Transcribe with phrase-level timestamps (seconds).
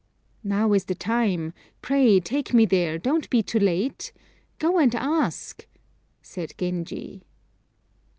[0.43, 1.53] "Now is the time;
[1.83, 4.11] pray take me there; don't be too late.
[4.57, 5.67] Go and ask,"
[6.23, 7.21] said Genji.